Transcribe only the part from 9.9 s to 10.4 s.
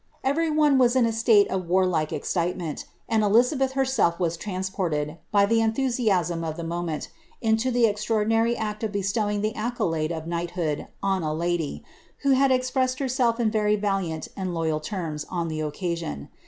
of